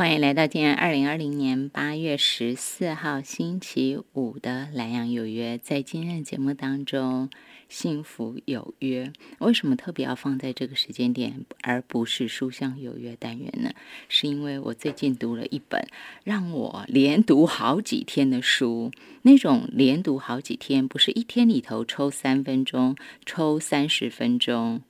[0.00, 5.58] 欢迎来到今天二零二零年八月十四号星期五的蓝洋有约。
[5.58, 7.28] 在今天的节目当中，
[7.68, 13.72] 幸福有约为什么特别要放在这个时间点，而不是书香有约单元呢？
[14.08, 15.86] 是因为我最近读了一本
[16.24, 18.90] 让我连读好几天的书。
[19.20, 22.96] 那种连读好几天，不是一天里头抽三分钟、
[23.26, 24.80] 抽三十分钟。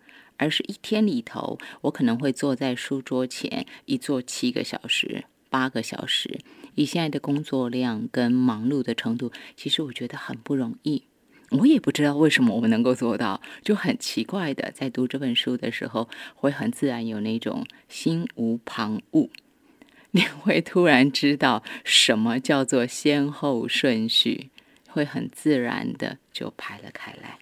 [0.40, 6.40] 而是一天里头，我可能会坐在书桌前一坐七个小时、八个小时。
[6.76, 11.02] 以现在的工作量跟忙碌的程度，其实我觉得很不容易。
[11.50, 19.28] 我也不知道为什么我们能够做到，就很奇怪的，在读这本书的时候，会很自然有那种心无旁骛，
[20.12, 24.48] 你会突然知道什么叫做先后顺序，
[24.88, 27.38] 会很自然的就排了开来。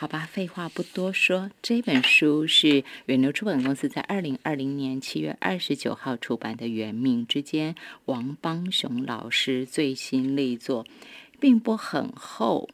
[0.00, 7.74] 好吧，废话不多说，这本书是远流出版公司在二零二零年七月二十九号出版的《缘命之间》，
[8.06, 10.86] 王邦雄老师最新力作，
[11.38, 12.70] 并不很厚，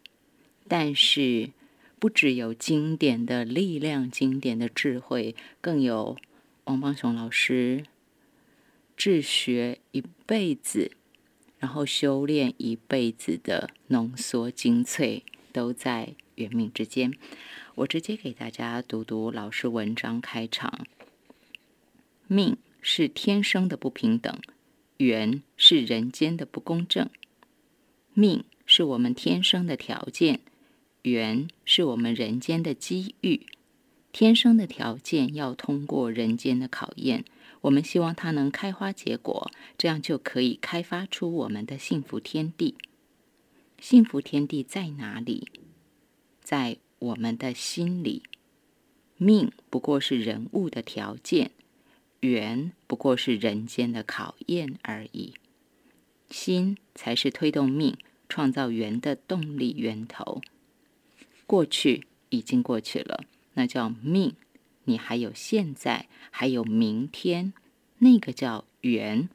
[0.69, 1.51] 但是
[1.99, 6.17] 不只有经典的力量、经典的智慧，更有
[6.67, 7.87] 王邦雄老师
[8.97, 10.93] 治学一辈子，
[11.59, 16.15] 然后修炼一辈子的浓缩精粹，都在。
[16.37, 17.13] 缘命之间，
[17.75, 20.87] 我直接给大家读读老师文章开场。
[22.27, 24.39] 命是天生的不平等，
[24.99, 27.11] 缘是人间的不公正。
[28.15, 30.41] 命是我们天生的条件，
[31.03, 33.47] 缘是我们人间的机遇。
[34.13, 37.25] 天生的条件要通过人间的考验，
[37.61, 42.75] 我们希望它能开花结果，这样就可以开发出我们的幸福天地。
[43.79, 45.49] 幸福天地在哪里？
[46.47, 48.23] 在我们的心里，
[49.17, 51.51] 命不过是人物的条件，
[52.21, 55.35] 缘不过是人间的考验而已。
[56.31, 57.97] 心才是推动命、
[58.29, 60.41] 创造缘的动力源头。
[61.49, 63.25] 过去已经过去了，
[63.55, 64.37] 那叫命。
[64.85, 67.53] 你还有现在，还有明天，
[67.99, 69.29] 那个叫缘。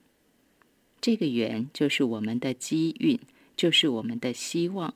[1.01, 3.19] 这个缘就是我们的机运，
[3.57, 4.93] 就是我们的希望。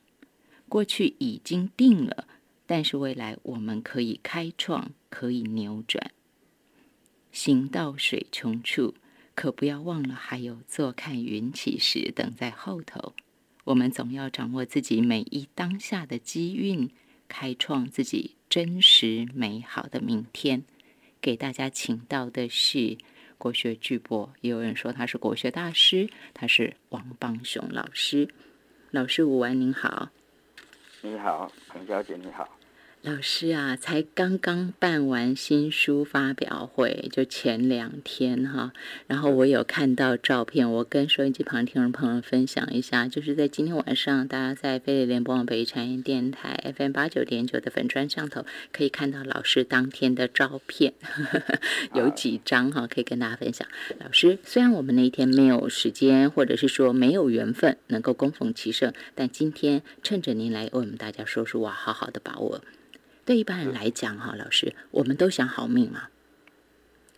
[0.67, 2.27] 过去已经定了，
[2.65, 6.11] 但是未来我们可以开创，可以扭转。
[7.31, 8.95] 行到水穷处，
[9.35, 13.13] 可不要忘了还有坐看云起时等在后头。
[13.65, 16.89] 我们总要掌握自己每一当下的机运，
[17.27, 20.63] 开创自己真实美好的明天。
[21.19, 22.97] 给大家请到的是
[23.37, 28.29] 国学巨擘，也有人说他是国学大师，他是王邦雄老师。
[28.91, 30.11] 老师午安，您好。
[31.05, 32.49] 你好，彭小姐，你好。
[33.05, 38.73] 老师啊，才刚刚办完新书发表会，就前两天哈。
[39.05, 50.95] 然后我有看到照片，我跟收音机旁听众朋友分享一下，就是在今天晚上，大家在飞利联播网北产业电台 FM 八九点九的粉砖上头，可以看到老师当天的照片，
[51.93, 53.67] 有几张哈，可以跟大家分享。
[53.99, 62.61] 老师，虽然我们那一天没有时间，或者是说没有缘分能够供逢其盛，但今天趁着您来为我们大家说书，哇，好好的把握。
[63.25, 66.09] 对一般人来讲，哈，老师，我们都想好命嘛，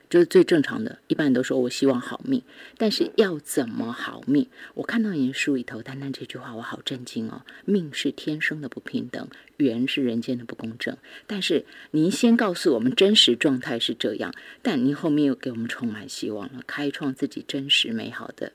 [0.09, 0.99] 就是最正常的。
[1.07, 2.41] 一般人都说我希望好命，
[2.77, 4.47] 但是要怎么好命？
[4.75, 7.45] 我看到您书里头，单单这句话，我好震惊哦。
[7.65, 10.95] 命是天生的不平等，缘是人间的不公正。
[11.27, 18.53] 但是您先告诉我们真实状态是这样，但您后面又给我们充满希望了，开创自己真实美好的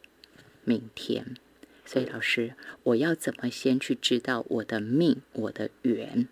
[0.64, 1.36] 明天。
[1.84, 2.54] 所以，老师，
[2.84, 6.26] 我要怎么先去知道我的命，我的缘？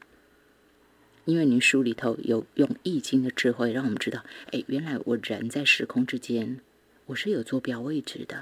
[1.31, 4.21] 因为您书里头有用易经的智慧，让我们知道，
[4.51, 6.59] 哎，原来我人在时空之间，
[7.07, 8.37] 我是有坐标位置的。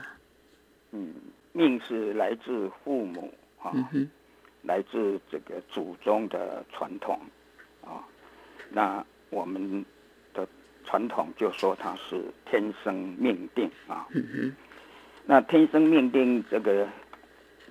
[0.92, 1.12] 嗯，
[1.52, 3.74] 命是来自父母啊，
[4.62, 7.20] 来自这个祖宗的传统
[7.84, 8.02] 啊。
[8.70, 9.84] 那我们
[10.32, 10.48] 的
[10.86, 14.08] 传统就说它是天生命定啊。
[14.14, 14.56] 嗯哼。
[15.26, 16.88] 那天生命定这个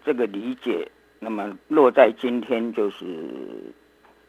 [0.06, 0.88] 这个理解，
[1.18, 3.74] 那么落在今天就是。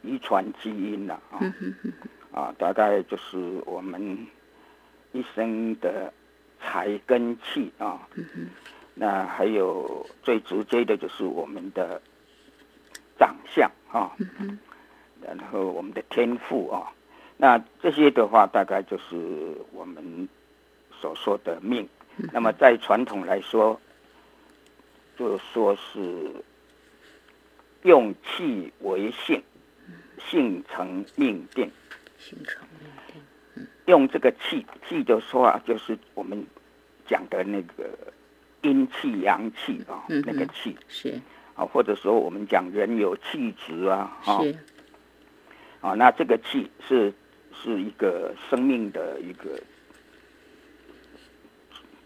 [0.08, 1.38] 遗传基因了啊，
[2.32, 4.26] 啊，大概就是我们
[5.12, 6.12] 一生的
[6.60, 8.08] 财跟气啊，
[8.94, 12.00] 那还有最直接的就是我们的
[13.18, 14.16] 长相啊，
[15.20, 16.90] 然后我们的天赋啊，
[17.36, 20.28] 那这些的话大概就是我们
[21.00, 21.86] 所说的命。
[22.32, 23.80] 那么在传统来说，
[25.16, 26.32] 就说是
[27.82, 29.42] 用气为性。
[30.18, 31.70] 性成命定，
[32.18, 33.66] 性成命定。
[33.86, 36.46] 用这个气气的说啊，就是我们
[37.06, 37.90] 讲的那个
[38.62, 40.76] 阴气阳气啊，那个气。
[40.88, 41.20] 是。
[41.54, 44.56] 啊，或者说我们讲人有气质啊，是。
[45.80, 47.12] 啊，那这个气是
[47.52, 49.60] 是一个生命的一个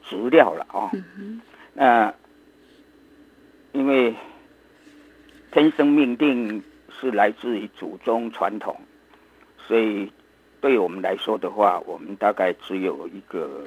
[0.04, 0.90] 质料了啊。
[1.74, 2.14] 那
[3.72, 4.14] 因为
[5.50, 6.62] 天生命定
[7.02, 8.80] 是来自于祖宗传统，
[9.66, 10.08] 所以
[10.60, 13.66] 对我们来说的话，我们大概只有一个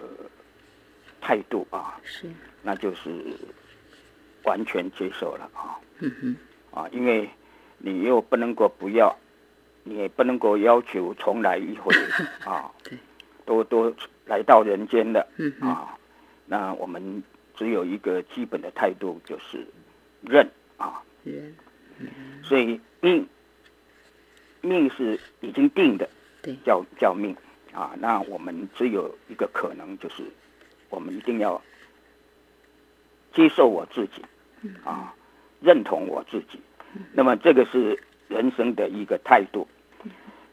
[1.20, 2.32] 态度啊，是，
[2.64, 3.12] 那就是
[4.46, 5.76] 完全接受了啊。
[6.00, 6.36] 嗯哼，
[6.72, 7.30] 啊，因为
[7.78, 9.14] 你又不能够不要，
[9.84, 11.94] 你也不能够要求重来一回
[12.50, 12.72] 啊。
[12.86, 12.98] 对，
[13.46, 13.94] 都都
[14.26, 15.98] 来到人间的，嗯啊，
[16.46, 17.22] 那我们
[17.54, 19.68] 只有一个基本的态度，就是
[20.22, 21.04] 认啊。
[21.26, 21.54] 人，
[22.44, 23.28] 所以命
[24.62, 26.10] 命是已经定的，
[26.42, 27.36] 对，叫叫命
[27.74, 27.94] 啊。
[28.00, 30.24] 那我们只有一个可能，就是
[30.90, 31.62] 我们一定要
[33.34, 34.24] 接受我自己
[34.84, 35.14] 啊，
[35.62, 36.60] 认同我自己。
[37.14, 39.68] 那么这个是人生的一个态度。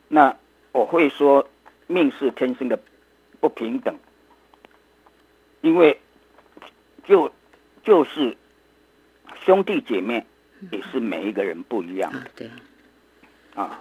[0.08, 0.36] 那
[0.72, 1.48] 我会说，
[1.86, 2.78] 命是天生的
[3.40, 3.96] 不平等，
[5.60, 6.00] 因为
[7.04, 7.32] 就
[7.82, 8.36] 就是
[9.44, 10.26] 兄弟姐妹
[10.70, 12.50] 也是每一个人不一样的，对，
[13.54, 13.80] 啊。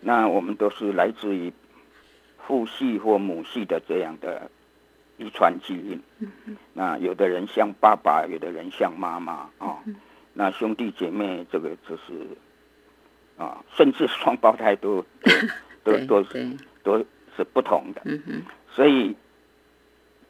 [0.00, 1.52] 那我们都是来自于
[2.44, 4.50] 父系或母系的这样的
[5.16, 6.02] 遗传基因。
[6.72, 9.78] 那有的人像爸爸，有的人像妈妈啊。
[10.32, 12.26] 那兄弟姐妹这个就是
[13.36, 15.04] 啊，甚至双胞胎都
[15.84, 16.98] 都都是，都
[17.36, 18.02] 是不同的。
[18.04, 19.14] 嗯，所以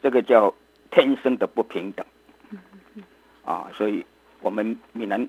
[0.03, 0.53] 这个叫
[0.91, 2.05] 天生的不平等
[3.45, 4.05] 啊，所以
[4.41, 5.27] 我们闽南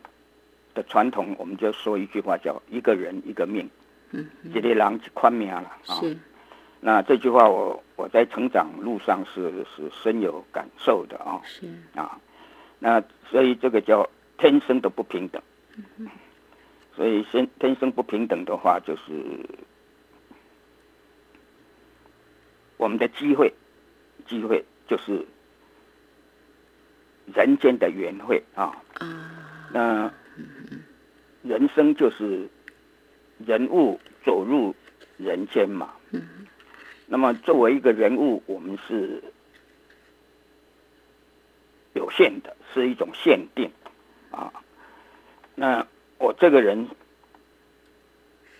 [0.73, 3.69] 的传统，我们就说一句话叫“一个人一个命”，
[4.11, 5.95] 嗯一个人一宽命了啊。
[5.99, 6.17] 是，
[6.79, 11.41] 那这句话我我在成长路上是是深有感受的啊。
[11.45, 12.19] 是，啊，
[12.79, 15.41] 那所以这个叫天生的不平等。
[15.97, 16.09] 嗯
[16.95, 19.11] 所以先天生不平等的话，就是
[22.77, 23.51] 我们的机会，
[24.27, 25.25] 机会就是
[27.33, 28.77] 人间的缘会啊。
[28.99, 30.13] 啊，那
[31.41, 32.47] 人生就是
[33.45, 34.73] 人物走入
[35.17, 35.93] 人间嘛。
[37.05, 39.21] 那么作为一个人物，我们是
[41.93, 43.69] 有限的，是一种限定
[44.31, 44.51] 啊。
[45.55, 45.85] 那
[46.17, 46.87] 我这个人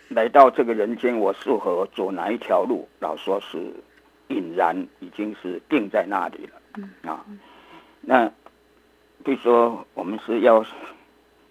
[0.09, 2.87] 来到这个人间，我适合走哪一条路？
[2.99, 3.73] 老说是
[4.27, 7.25] 隐然，已经是定在那里了啊。
[8.01, 8.27] 那
[9.23, 10.63] 比如说，我们是要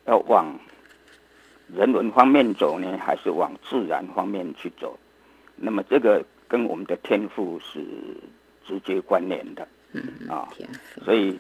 [0.07, 0.59] 要往
[1.75, 4.99] 人文方面走呢，还是往自然方面去走？
[5.57, 7.85] 那么这个跟我们的天赋是
[8.67, 10.49] 直接关联的嗯啊。
[11.05, 11.39] 所以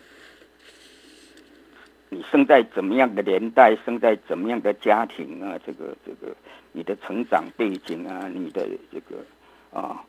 [2.08, 6.34] 你生在怎么样的年代，生在怎么样的家庭啊，这个这个
[6.72, 9.16] 你的成长背景啊，你的这个
[9.72, 10.04] 啊，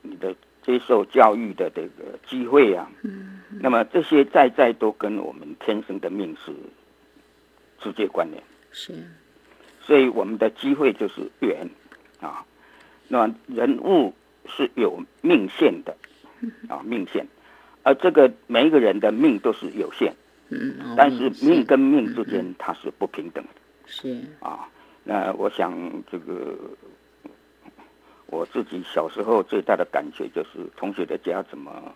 [0.00, 6.52] 你的接受教育的这个机会啊，嗯那么这些在在都跟我们天生的命是
[7.78, 8.42] 直接关联。
[8.72, 8.92] 是，
[9.80, 11.68] 所以我们的机会就是缘
[12.20, 12.44] 啊。
[13.08, 14.14] 那人物
[14.46, 15.96] 是有命线的。
[16.68, 17.26] 啊，命线，
[17.84, 20.12] 而这个每一个人的命都是有限，
[20.50, 21.46] 嗯，哦但是是。
[21.46, 23.50] 命跟命之间它是不平等的。
[23.86, 24.68] 是，啊。
[25.04, 25.72] 那我想
[26.10, 26.54] 这个
[28.26, 31.94] 我自己小时候最大的感觉就是同学的家怎么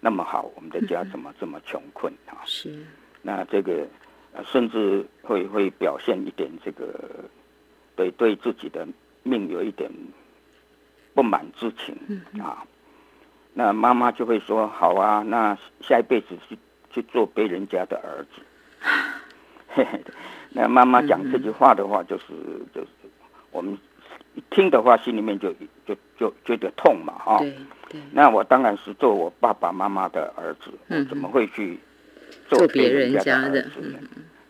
[0.00, 2.40] 那么好，我们的家怎么这么穷困啊？
[2.46, 2.86] 是，
[3.20, 3.86] 那这个呃
[4.50, 6.92] 甚至会会表现一点这个
[7.96, 8.86] 对对自己的
[9.22, 9.90] 命有一点
[11.14, 11.96] 不满之情
[12.42, 12.64] 啊。
[13.52, 16.58] 那妈妈就会说：“好啊，那下一辈子去
[16.90, 18.42] 去做别人家的儿子。
[19.68, 20.00] 嘿嘿”
[20.50, 22.24] 那妈妈讲这句话的话，就是
[22.74, 22.88] 就是
[23.52, 23.78] 我们
[24.34, 25.54] 一听的话，心里面就
[25.86, 27.40] 就就觉得痛嘛，哈、
[28.10, 31.78] 那我当然是做我爸爸妈妈的儿子，我嗯怎么会去
[32.48, 34.04] 做做别人家的家的儿子？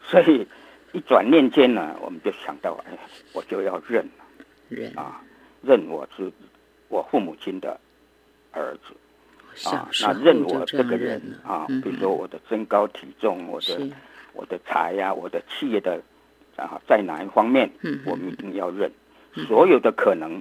[0.06, 0.46] 所以
[0.92, 2.98] 一转念间呢，我们就想到，哎，
[3.32, 4.06] 我就要认
[4.68, 5.22] 认啊，
[5.62, 6.30] 认我是
[6.88, 7.78] 我父母亲的
[8.52, 13.90] 儿子啊，那认我这个人，啊，嗯比如说我的身高体重，我的，
[14.32, 16.00] 我的财呀、我的企业的
[16.56, 18.90] 啊，在哪一方面，嗯我们一定要认。
[19.48, 20.40] 所有的可能，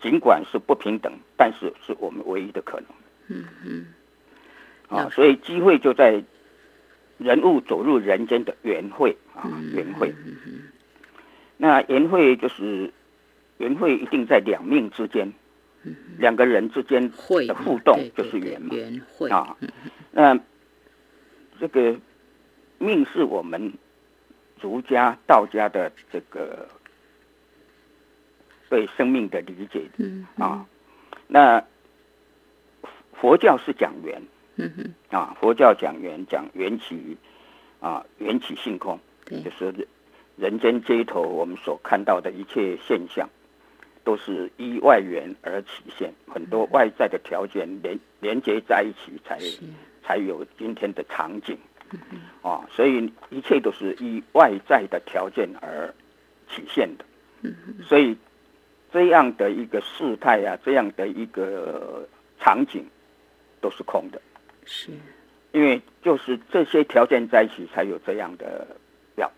[0.00, 2.86] 尽管是不平等，但是是我们唯一的可能。
[3.26, 3.86] 嗯嗯，
[4.88, 6.22] 啊，所以机会就在
[7.24, 10.14] 人物走入人间的缘会啊，嗯缘会。
[11.56, 12.92] 那缘会就是
[13.58, 15.32] 缘会一定在两命之间
[16.18, 17.10] 两个人之间
[17.48, 18.74] 的互动就是缘嘛。
[18.74, 19.56] 缘会啊，
[20.10, 20.38] 那
[21.58, 21.96] 这个
[22.78, 23.72] 命是我们
[24.60, 26.68] 儒家、道家的这个
[28.68, 29.82] 对生命的理解
[30.36, 30.66] 啊。
[31.26, 31.64] 那
[33.14, 34.20] 佛教是讲缘，
[35.10, 37.16] 啊，佛教讲缘，讲缘起
[37.80, 39.88] 啊，缘起性空，就是
[40.36, 43.28] 人间街头我们所看到的一切现象。
[44.04, 49.38] 都是依外缘而起现，很多外在的条件连连接在一起，才
[50.02, 51.56] 才有今天的场景。
[52.42, 55.94] 啊，所以一切都是依外在的条件而
[56.50, 57.04] 起现的。
[57.82, 58.14] 所以
[58.92, 62.06] 这样的一个事态啊，这样的一个
[62.38, 62.84] 场景
[63.62, 64.20] 都是空的。
[64.64, 64.90] 是，
[65.52, 68.66] 因为就是这些条件在一起，才有这样的
[69.14, 69.30] 表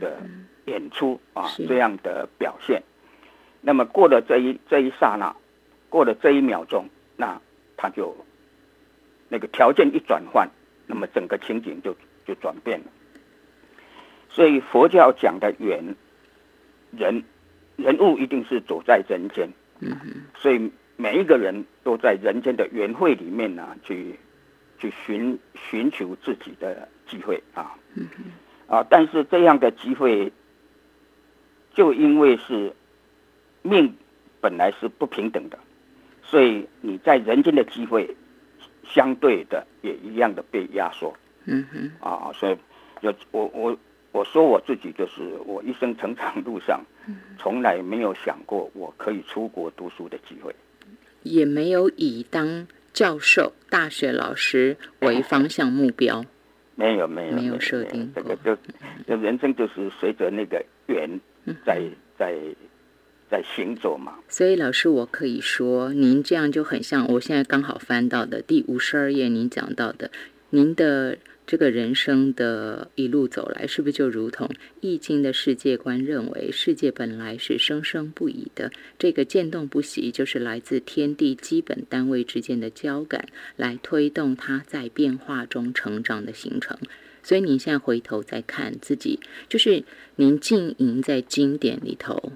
[0.00, 0.20] 的
[0.66, 2.82] 演出啊，这样的表现。
[3.60, 5.34] 那么过了这一这一刹那，
[5.88, 7.40] 过了这一秒钟，那
[7.76, 8.16] 他就
[9.28, 10.48] 那个条件一转换，
[10.86, 11.96] 那么整个情景就
[12.26, 12.86] 就转变了。
[14.30, 15.82] 所以佛教讲的缘
[16.92, 17.24] 人
[17.76, 19.48] 人物一定是走在人间，
[19.80, 19.96] 嗯
[20.36, 24.18] 所以每一个人都在人间的缘会里面呢，去
[24.78, 28.06] 去寻寻求自己的机会啊，嗯
[28.66, 30.32] 啊，但是这样的机会，
[31.74, 32.72] 就因为是。
[33.62, 33.92] 命
[34.40, 35.58] 本来是不平等的，
[36.22, 38.16] 所以你在人间的机会，
[38.88, 41.12] 相对的也一样的被压缩。
[41.44, 42.56] 嗯哼，啊，所以
[43.00, 43.76] 有我我
[44.12, 46.80] 我说我自己就是我一生成长路上，
[47.36, 50.54] 从来没有想过我可以出国读书的机会，
[51.24, 52.66] 也没有以当
[52.98, 56.24] 教授、大学老师为方向目标。
[56.74, 58.56] 没有没有没有设定这个就
[59.06, 61.20] 就人生就是随着那个缘
[61.64, 61.80] 在
[62.18, 62.34] 在。
[63.30, 70.10] 在行走嘛，所以老师，我可以说，您这样就很像我现在刚好翻到的第五十二页，您讲到的，
[70.48, 74.46] 您的这个人生的一路走来，是不是就如同
[74.82, 86.76] 《易经》的世界观认为，世界本来是生生不已的，这个渐动不息，就是来自天地基本单位之间的交感，来推动它在变化中成长的形成。
[87.22, 89.84] 所以您现在回头再看自己，就是
[90.16, 92.34] 您浸淫在经典里头。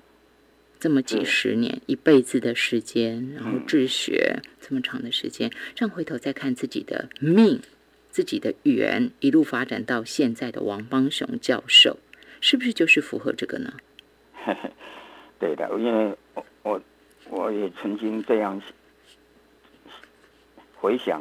[0.81, 7.61] 这么几十年，一辈子的时间，然后治学这么长的时间，这样回头再看自己的命、
[8.13, 11.99] 自己的语言，一路发展到现在的王邦雄教授，
[12.41, 13.73] 是不是就是符合这个呢？
[15.41, 16.81] 对的，因为我我
[17.31, 18.61] 我也曾经这样
[20.77, 21.21] 回想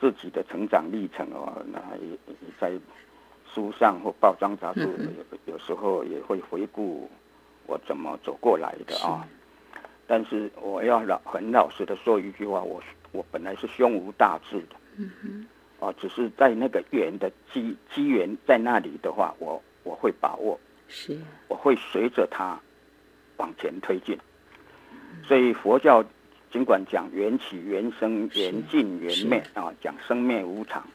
[0.00, 2.18] 自己的成长历程哦，那也
[2.58, 2.72] 在
[3.52, 4.80] 书上或报章杂志
[5.44, 7.08] 有有时候也会回顾。
[7.66, 9.26] 我怎么走过来的啊？
[10.06, 15.46] 但是我要老很老实的说一句话，我我本来是胸无大志的，嗯
[15.92, 21.16] 只是在那个缘的机机缘在那里的话，我我会把握，是，
[21.48, 22.58] 我会随着它
[23.36, 24.18] 往前推进。
[25.26, 26.04] 所以佛教
[26.50, 30.86] 尽管讲缘起缘生缘尽缘灭啊，讲生灭无常。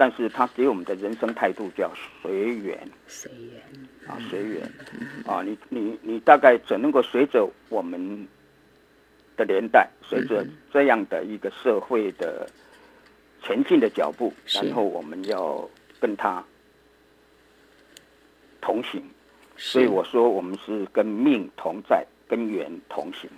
[0.00, 1.90] 但是他给我们的人生态度叫
[2.22, 3.60] 随缘，随缘
[4.06, 4.62] 啊，随缘
[5.26, 8.28] 啊，你你你大概只能够随着我们
[9.36, 12.48] 的年代，随着这样的一个社会的
[13.42, 15.68] 前进的脚步，然后我们要
[16.00, 16.44] 跟他
[18.60, 19.02] 同行。
[19.56, 23.28] 所以我说，我们是跟命同在，跟缘同行。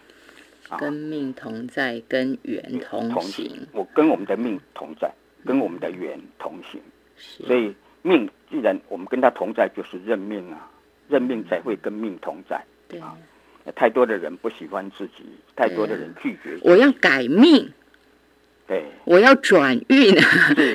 [0.78, 3.66] 跟命同在，跟缘同行。
[3.72, 5.10] 我跟我们的命同在。
[5.42, 6.78] 跟我们的缘同行，
[7.16, 10.70] 所以命既然我们跟他同在，就是认命啊，
[11.08, 12.62] 认命才会跟命同在。
[12.86, 13.16] 对啊，
[13.74, 15.24] 太多的人不喜欢自己，
[15.56, 16.58] 太多的人拒绝。
[16.62, 17.72] 我要改命，
[18.70, 20.14] 对，我要转运，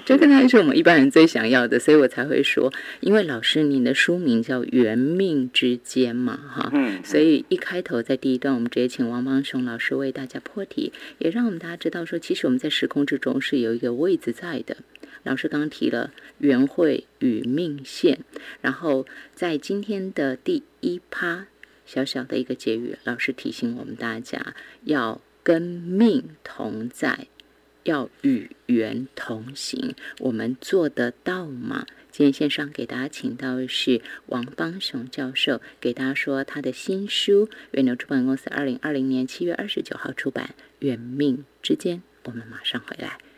[0.06, 14.76] 这个才是我们一般人最想要的，所以我才会说，因为老师您的书名叫《缘命之间》嘛，哈，嗯，所以一开头在第一段，我们直接请王邦雄老师为大家破题，也让我们大家知道说，其实我们在时空之中是有一个位置在的。
[15.24, 18.20] 老师刚刚提了缘会与命线，
[18.60, 21.48] 然后在今天的第一趴
[21.86, 27.28] 小小的一个结语，老师提醒我们大家要跟命同在。
[27.86, 31.86] 要与缘同行，我们做得到吗？
[32.12, 41.98] 今天线上给大家请到的是王邦雄教授，给大家说他的新书，远流出版公司二零二零年七月二十九号出版《缘命之间》。
[42.24, 43.18] 我们马上回来。